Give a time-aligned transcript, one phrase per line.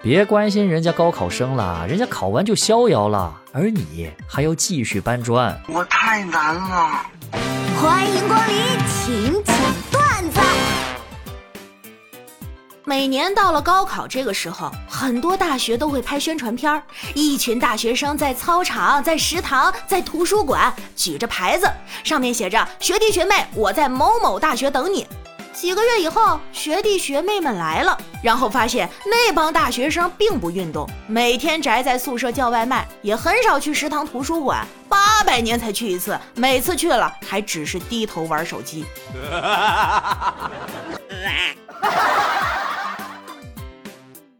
[0.00, 5.60] 别关心人家高考生了，人家考完就逍遥了，而你还要继续搬砖。
[5.66, 7.04] 我太难了。
[7.82, 8.56] 欢迎光临，
[8.86, 9.56] 请讲
[9.90, 10.40] 段子。
[12.84, 16.80] 每年到了高考这个时候，很多大学都会拍宣传片
[17.12, 21.68] 一群大学生在操场、在食堂、在图书馆举着牌子，
[22.04, 25.04] 上面写着“学弟学妹，我在某某大学等你”。
[25.52, 38.84] 几个月以后，学弟学妹们来了，然后发现那帮大学生并不运动，每天宅在宿舍叫外卖，也很少去食堂、图书馆，八百年才去一次，每次去了还只是低头玩手机。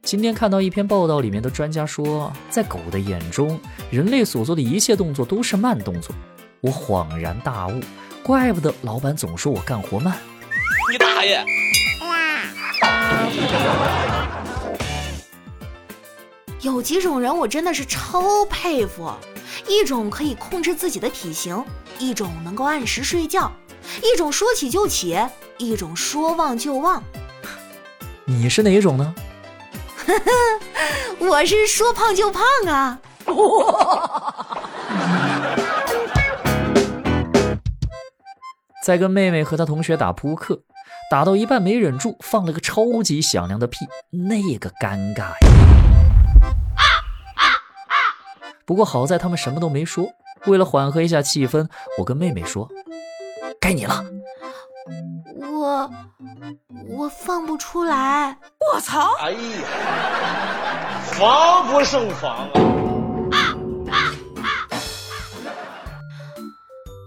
[0.03, 6.15] 今天看到一篇报道，里面的专家说，在狗的眼中，人类所做的一切动作都是慢动作。
[6.61, 7.81] 我恍然大悟，
[8.23, 10.17] 怪不得老板总说我干活慢。
[11.25, 11.45] 爷！
[16.61, 19.13] 有几种人我真的是超佩服，
[19.67, 21.65] 一种可以控制自己的体型，
[21.99, 23.51] 一种能够按时睡觉，
[24.03, 25.17] 一种说起就起，
[25.57, 27.03] 一种说忘就忘。
[28.25, 29.15] 你是哪一种呢？
[31.19, 32.99] 我是说胖就胖啊！
[38.83, 40.63] 在跟妹妹和她同学打扑克。
[41.11, 45.39] 打到一半没忍住，放了个超级响亮的屁，那个尴尬呀！
[48.67, 50.07] 不过好在他们什么都没说。
[50.47, 51.67] 为了缓和一下气氛，
[51.99, 52.69] 我跟妹妹说
[53.59, 54.05] ：“该你了。”
[55.41, 55.91] 我
[56.91, 58.39] 我放不出来。
[58.75, 59.15] 我操！
[59.21, 59.39] 哎呀，
[61.05, 62.49] 防不胜防
[63.33, 63.57] 啊！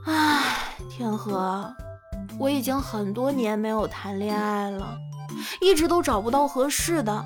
[0.06, 1.72] 唉，天河。
[2.42, 4.98] 我已经很多年没有谈恋爱了，
[5.62, 7.24] 一直都找不到合适的。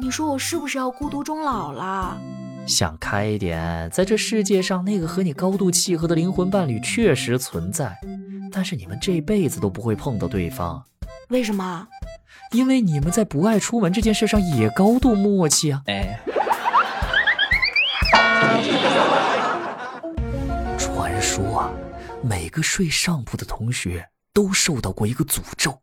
[0.00, 2.16] 你说我是不是要孤独终老了？
[2.66, 7.94] 想开一点，在这世界上，那个和你高度契合的灵魂伴侣确实存在，
[8.50, 10.82] 但是你们这辈子都不会碰到对方。
[11.28, 11.86] 为什么？
[12.52, 15.82] 因为你们在不爱出门这件事上也高度默契啊！
[15.88, 16.18] 哎，
[20.78, 21.70] 传说啊，
[22.22, 24.08] 每个睡上铺的同学。
[24.34, 25.80] 都受到过一个诅咒。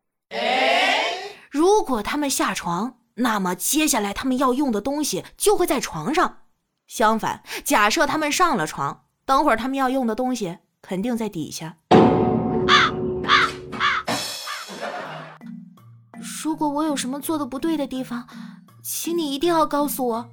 [1.49, 6.43] 如果他们下床，那么接下来他们要用的东西就会在床上；
[6.87, 11.77] 相反，假设他们上了床，等会儿他们要用的东西肯定在底下。
[16.43, 18.27] 如果我有什么做的不对的地方，
[18.83, 20.29] 请你一定要告诉我。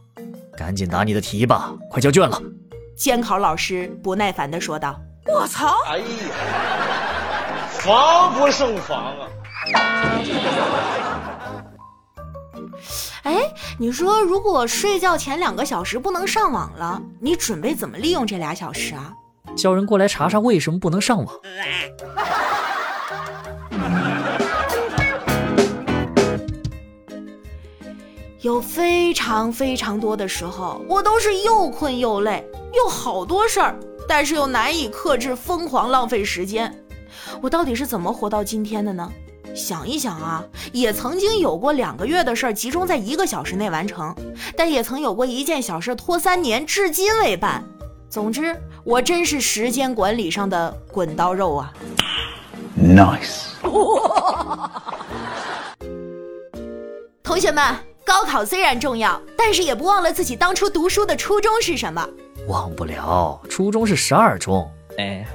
[0.57, 2.41] 赶紧答你的题吧，快交卷了。
[2.97, 5.77] 监考老师不耐烦地说道：“我操！
[5.87, 6.05] 哎呀！”
[7.81, 9.29] 防不胜防啊！
[13.23, 13.37] 哎，
[13.79, 19.13] 你说如果睡觉前两个小时不能上网了，你准备怎么利用这俩小时啊？
[19.57, 21.35] 叫人过来查查为什么不能上网。
[28.41, 33.79] 有非常非常多的时候，我都是又困又累，又好多事儿，
[34.09, 36.73] 但是又难以克制疯狂浪费时间。
[37.41, 39.11] 我到底是怎么活到今天的呢？
[39.55, 44.15] 想一想啊，也曾经有过两个月的事儿集中在一个小时内完成，
[44.57, 47.65] 但也曾有过一件小事拖三年，至今未办。
[48.09, 48.55] 总之，
[48.85, 51.73] 我真是时间管理上的滚刀肉啊
[52.79, 53.47] ！Nice。
[57.23, 57.75] 同学们，
[58.05, 62.09] 高考虽然重要，但是也不忘了自己当初读书的初衷是什么。
[62.47, 64.71] 忘不了，初中是十二中。
[64.99, 65.27] 哎。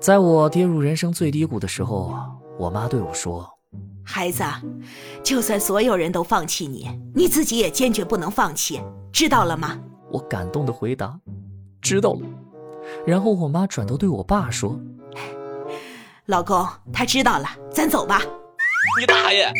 [0.00, 2.14] 在我跌入人生最低谷的时候，
[2.58, 3.46] 我妈对我说
[4.02, 4.42] ：“孩子，
[5.22, 8.80] 就算所有人都放弃你，你自己也坚决不能放弃，
[9.12, 9.78] 知道了吗？”
[10.10, 11.18] 我感动的回答
[11.82, 12.20] ：“知道了。”
[13.06, 14.80] 然后我妈转头对我爸说
[16.24, 18.22] ：“老公，他知道了，咱走吧。”
[18.98, 19.52] 你大爷！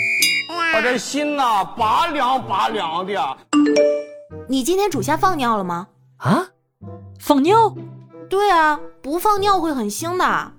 [0.74, 3.38] 我这心呐，拔凉拔凉的。
[4.48, 5.88] 你今天煮虾放尿了吗？
[6.16, 6.46] 啊？
[7.18, 7.74] 放尿？
[8.28, 10.52] 对啊，不放尿会很腥的。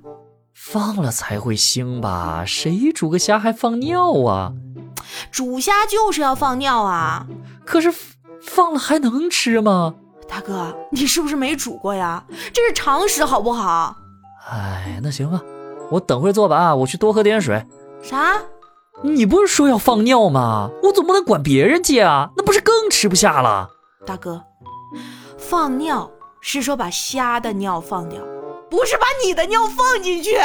[0.54, 2.44] 放了才会腥吧？
[2.46, 4.52] 谁煮个虾还放尿啊？
[5.32, 7.28] 煮虾就是要放尿啊。
[7.66, 7.94] 可是
[8.42, 9.96] 放了还能吃吗？
[10.28, 12.24] 大哥，你是不是没煮过呀？
[12.54, 13.96] 这是常识，好不好？
[14.52, 15.42] 哎，那行吧，
[15.90, 17.66] 我等会儿做吧，我去多喝点水。
[18.02, 18.34] 啥？
[19.02, 20.70] 你不是说要放尿吗？
[20.84, 23.70] 我总不能管别人借啊，那不是更吃不下了？
[24.06, 24.42] 大哥，
[25.38, 26.10] 放尿。
[26.42, 28.22] 是说把虾的尿放掉，
[28.70, 30.38] 不是把你的尿放进去。